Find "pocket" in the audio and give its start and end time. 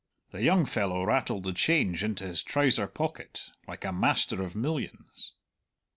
2.87-3.51